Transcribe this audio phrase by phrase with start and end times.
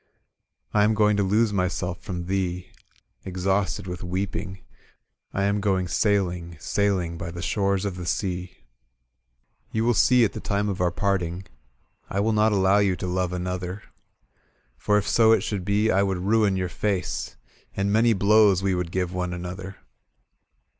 [0.41, 2.71] "/ am going to lose myself from thee.
[3.23, 4.63] Exhausted with weeping;
[5.31, 8.65] I am going sailing, saiUng, By the shores of the sea.
[9.75, 11.45] *^You wHl see at the time of our parting
[12.09, 13.83] I wiU not allow you to love another.
[14.75, 17.35] For if so it should be, I would ruin your face.
[17.77, 19.75] And many blows we would give one another.